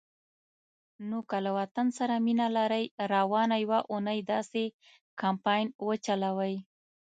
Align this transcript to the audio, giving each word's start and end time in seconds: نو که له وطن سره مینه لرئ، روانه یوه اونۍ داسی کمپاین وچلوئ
نو 1.09 1.17
که 1.29 1.37
له 1.45 1.51
وطن 1.57 1.87
سره 1.97 2.15
مینه 2.25 2.47
لرئ، 2.57 2.83
روانه 3.13 3.55
یوه 3.63 3.79
اونۍ 3.91 4.19
داسی 4.29 4.65
کمپاین 5.21 5.67
وچلوئ 5.87 6.55